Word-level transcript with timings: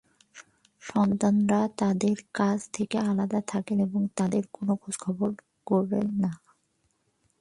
সন্তানেরা 0.81 1.61
তাঁদের 1.77 2.17
কাছ 2.33 2.59
থেকে 2.73 2.97
আলাদা 3.01 3.39
থাকেন 3.47 3.77
এবং 3.79 4.01
তাঁদের 4.15 4.43
কোনো 4.51 4.73
খোঁজখবর 4.75 5.29
করেন 5.67 6.07
না। 6.23 6.31